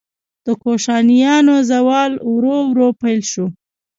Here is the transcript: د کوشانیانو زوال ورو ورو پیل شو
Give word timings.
د 0.45 0.47
کوشانیانو 0.63 1.55
زوال 1.71 2.11
ورو 2.31 2.57
ورو 2.69 2.87
پیل 3.01 3.21
شو 3.31 3.45